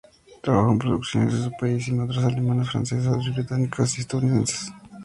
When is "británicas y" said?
3.35-4.01